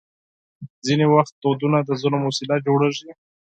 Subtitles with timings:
[0.85, 3.09] ځینې وخت دودونه د ظلم وسیله جوړېږي.